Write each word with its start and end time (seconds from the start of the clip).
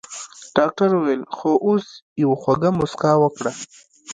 ډاکټر 0.57 0.89
وويل 0.93 1.23
خو 1.35 1.51
اوس 1.67 1.85
يوه 2.23 2.35
خوږه 2.41 2.69
مسکا 2.79 3.11
وکړه. 3.19 3.51